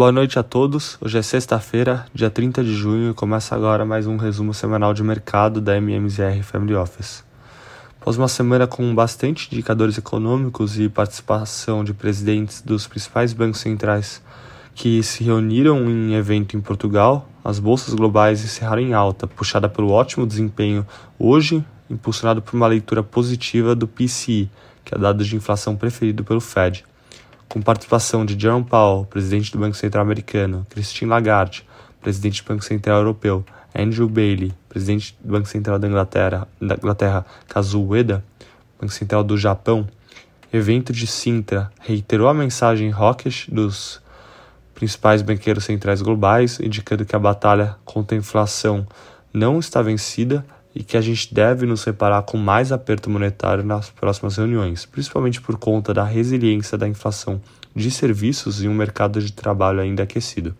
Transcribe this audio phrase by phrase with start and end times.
[0.00, 0.96] Boa noite a todos.
[0.98, 5.02] Hoje é sexta-feira, dia 30 de junho, e começa agora mais um resumo semanal de
[5.02, 7.22] mercado da MMZR Family Office.
[8.00, 14.22] Após uma semana com bastante indicadores econômicos e participação de presidentes dos principais bancos centrais
[14.74, 19.90] que se reuniram em evento em Portugal, as bolsas globais encerraram em alta, puxada pelo
[19.90, 20.86] ótimo desempenho
[21.18, 24.50] hoje, impulsionado por uma leitura positiva do PCI,
[24.82, 26.86] que é dado de inflação preferido pelo Fed
[27.50, 31.66] com participação de Jerome Powell, presidente do Banco Central Americano, Christine Lagarde,
[32.00, 33.44] presidente do Banco Central Europeu,
[33.76, 38.24] Andrew Bailey, presidente do Banco Central da Inglaterra, da Inglaterra Kazuo Ueda,
[38.80, 39.88] Banco Central do Japão,
[40.52, 44.00] evento de Sintra reiterou a mensagem hawkish dos
[44.72, 48.86] principais banqueiros centrais globais, indicando que a batalha contra a inflação
[49.34, 53.90] não está vencida e que a gente deve nos separar com mais aperto monetário nas
[53.90, 57.40] próximas reuniões, principalmente por conta da resiliência da inflação
[57.74, 60.54] de serviços e um mercado de trabalho ainda aquecido.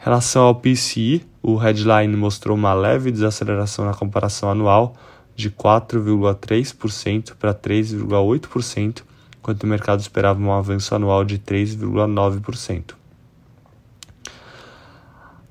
[0.00, 4.94] Em relação ao PCI, o headline mostrou uma leve desaceleração na comparação anual
[5.34, 9.02] de 4,3% para 3,8%,
[9.38, 13.01] enquanto o mercado esperava um avanço anual de 3,9%.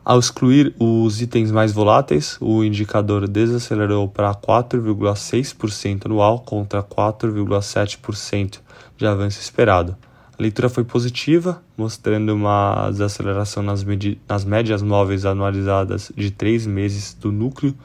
[0.04, 8.60] Ao excluir os itens mais voláteis, o indicador desacelerou para 4,6% anual contra 4,7%
[8.98, 9.96] de avanço esperado.
[10.38, 13.86] A leitura foi positiva, mostrando uma desaceleração nas,
[14.28, 17.76] nas médias móveis anualizadas de três meses do núcleo,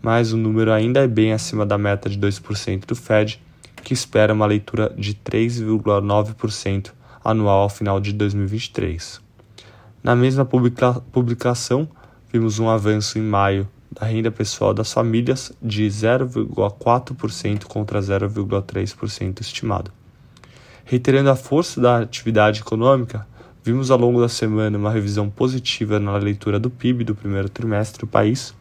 [0.00, 3.38] mas o número ainda é bem acima da meta de 2% do Fed,
[3.84, 9.28] que espera uma leitura de 3,9% anual ao final de 2023.
[10.02, 11.86] Na mesma publica publicação,
[12.32, 19.92] vimos um avanço em maio da renda pessoal das famílias de 0,4% contra 0,3% estimado.
[20.86, 23.26] Reiterando a força da atividade econômica,
[23.62, 28.00] vimos ao longo da semana uma revisão positiva na leitura do PIB do primeiro trimestre
[28.00, 28.54] do país,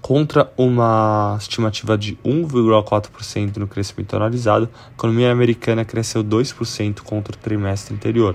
[0.00, 7.38] contra uma estimativa de 1,4% no crescimento analisado, a economia americana cresceu 2% contra o
[7.38, 8.34] trimestre anterior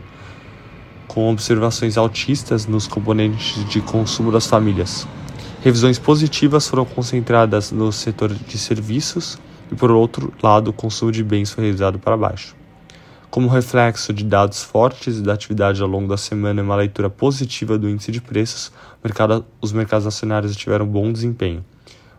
[1.12, 5.06] com observações altistas nos componentes de consumo das famílias.
[5.62, 9.38] Revisões positivas foram concentradas no setor de serviços
[9.70, 12.56] e, por outro lado, o consumo de bens foi revisado para baixo.
[13.30, 17.78] Como reflexo de dados fortes da atividade ao longo da semana e uma leitura positiva
[17.78, 18.72] do índice de preços,
[19.04, 21.62] mercado, os mercados acionários tiveram bom desempenho.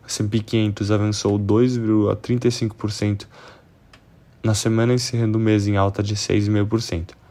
[0.02, 3.24] O S&P 500 avançou 2,35%
[4.44, 7.21] na semana, encerrando o mês em alta de 6,5%.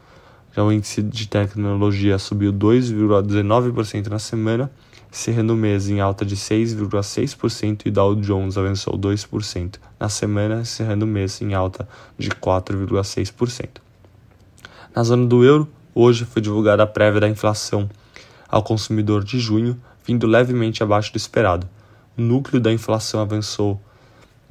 [0.54, 4.70] Já o índice de tecnologia subiu 2,19% na semana,
[5.10, 11.06] encerrando o mês em alta de 6,6% e Dow Jones avançou 2% na semana, encerrando
[11.06, 13.68] o mês em alta de 4,6%.
[14.94, 17.88] Na zona do euro, hoje foi divulgada a prévia da inflação
[18.46, 21.66] ao consumidor de junho, vindo levemente abaixo do esperado.
[22.16, 23.80] O núcleo da inflação avançou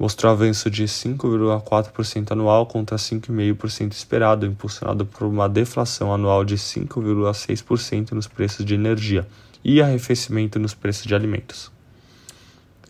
[0.02, 8.10] mostrou avanço de 5,4% anual contra 5,5% esperado, impulsionado por uma deflação anual de 5,6%
[8.10, 9.24] nos preços de energia
[9.62, 11.70] e arrefecimento nos preços de alimentos.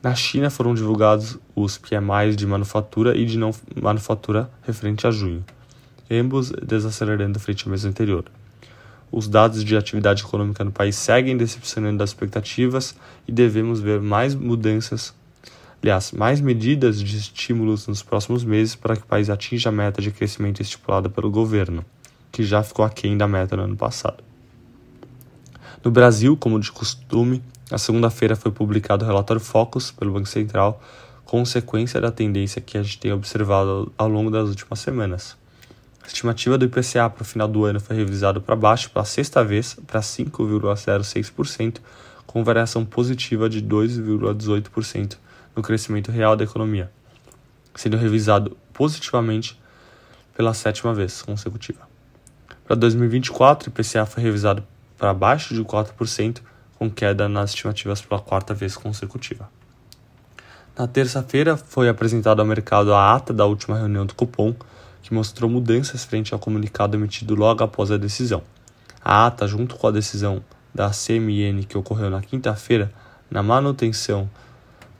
[0.03, 5.45] Na China foram divulgados os PMIs de manufatura e de não manufatura referente a junho,
[6.11, 8.25] ambos desacelerando frente ao mês anterior.
[9.11, 12.97] Os dados de atividade econômica no país seguem decepcionando das expectativas
[13.29, 15.13] e devemos ver mais mudanças
[15.83, 20.01] aliás, mais medidas de estímulos nos próximos meses para que o país atinja a meta
[20.01, 21.85] de crescimento estipulada pelo governo,
[22.31, 24.23] que já ficou aquém da meta no ano passado.
[25.85, 30.81] No Brasil, como de costume, na segunda-feira foi publicado o relatório Focus pelo Banco Central,
[31.25, 35.37] consequência da tendência que a gente tem observado ao longo das últimas semanas.
[36.05, 39.43] A estimativa do IPCA para o final do ano foi revisada para baixo pela sexta
[39.43, 41.79] vez para 5,06%,
[42.25, 45.17] com variação positiva de 2,18%
[45.55, 46.91] no crescimento real da economia,
[47.75, 49.61] sendo revisado positivamente
[50.35, 51.81] pela sétima vez consecutiva.
[52.65, 54.65] Para 2024, o IPCA foi revisado
[54.97, 56.41] para abaixo de 4%,
[56.79, 59.49] com queda nas estimativas pela quarta vez consecutiva.
[60.77, 64.55] Na terça-feira, foi apresentado ao mercado a ata da última reunião do Copom,
[65.03, 68.43] que mostrou mudanças frente ao comunicado emitido logo após a decisão.
[69.05, 70.43] A ata, junto com a decisão
[70.75, 72.91] da CMN que ocorreu na quinta-feira,
[73.31, 74.31] na manutenção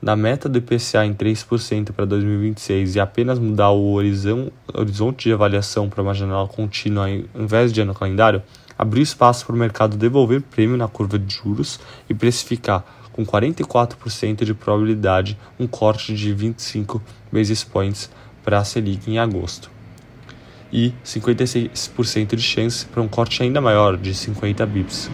[0.03, 5.87] da meta do IPCA em 3% para 2026 e apenas mudar o horizonte de avaliação
[5.89, 8.43] para uma janela contínua ao invés de ano calendário,
[8.77, 11.79] abriu espaço para o mercado devolver prêmio na curva de juros
[12.09, 12.83] e precificar
[13.13, 17.01] com 44% de probabilidade um corte de 25
[17.31, 18.09] basis points
[18.43, 19.71] para a Selic em agosto.
[20.69, 25.09] e 56% de chance para um corte ainda maior, de 50 bips.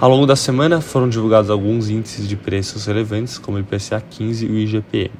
[0.00, 4.44] Ao longo da semana foram divulgados alguns índices de preços relevantes, como o IPCA 15
[4.44, 5.10] e o IGPM.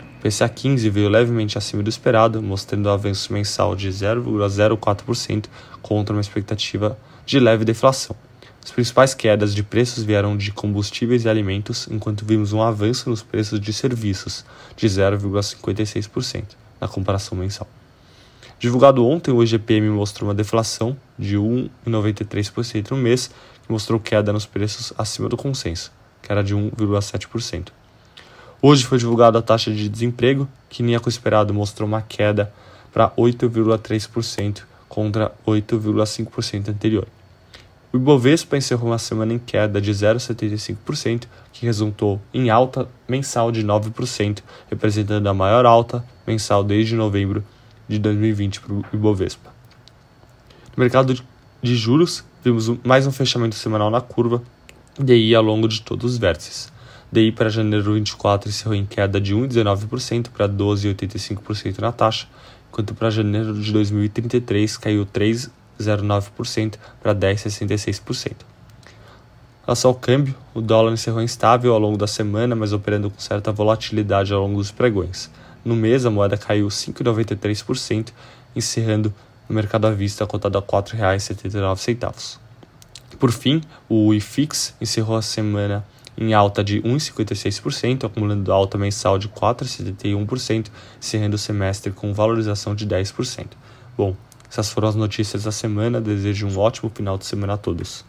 [0.00, 5.44] O IPCA 15 veio levemente acima do esperado, mostrando um avanço mensal de 0,04%
[5.82, 8.16] contra uma expectativa de leve deflação.
[8.64, 13.22] As principais quedas de preços vieram de combustíveis e alimentos, enquanto vimos um avanço nos
[13.22, 16.42] preços de serviços, de 0,56%,
[16.80, 17.68] na comparação mensal.
[18.58, 23.30] Divulgado ontem, o IGPM mostrou uma deflação de 1,93% no mês,
[23.72, 25.92] mostrou queda nos preços acima do consenso,
[26.22, 27.68] que era de 1,7%.
[28.62, 32.52] Hoje foi divulgada a taxa de desemprego, que nem com esperado mostrou uma queda
[32.92, 37.06] para 8,3% contra 8,5% anterior.
[37.92, 43.64] O Ibovespa encerrou uma semana em queda de 0,75%, que resultou em alta mensal de
[43.64, 47.44] 9%, representando a maior alta mensal desde novembro
[47.88, 49.50] de 2020 para o Ibovespa.
[50.76, 51.14] No mercado
[51.66, 54.42] de juros, vimos mais um fechamento semanal na curva
[54.98, 56.72] DI ao longo de todos os vértices.
[57.10, 62.26] DI para janeiro 24 encerrou em queda de 1,19% para 12,85% na taxa,
[62.68, 68.32] enquanto para janeiro de 2033 caiu 3 0,9% para 10,66%.
[69.64, 73.50] Relação ao câmbio, o dólar encerrou instável ao longo da semana, mas operando com certa
[73.50, 75.30] volatilidade ao longo dos pregões.
[75.64, 78.12] No mês, a moeda caiu 5,93%,
[78.54, 79.12] encerrando
[79.48, 82.38] no mercado à vista cotado a R$ 4,79.
[83.18, 85.84] Por fim, o IFIX encerrou a semana
[86.18, 90.68] em alta de 1,56%, acumulando alta mensal de 4,71%,
[91.00, 93.48] encerrando o semestre com valorização de 10%.
[93.96, 94.16] Bom,
[94.50, 96.00] essas foram as notícias da semana.
[96.00, 98.04] Desejo um ótimo final de semana a todos.